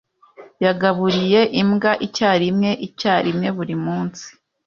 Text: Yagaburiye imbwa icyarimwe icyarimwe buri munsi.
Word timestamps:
Yagaburiye 0.65 1.41
imbwa 1.61 1.91
icyarimwe 2.07 2.69
icyarimwe 2.87 3.47
buri 3.57 3.75
munsi. 3.85 4.25